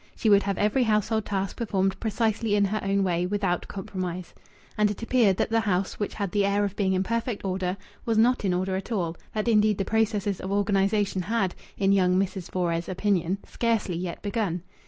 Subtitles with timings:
[0.15, 4.33] She would have every household task performed precisely in her own way, without compromise.
[4.75, 7.77] And it appeared that the house, which had the air of being in perfect order,
[8.03, 12.15] was not in order at all, that indeed the processes of organization had, in young
[12.15, 12.49] Mrs.
[12.49, 14.63] Fores' opinion, scarcely yet begun.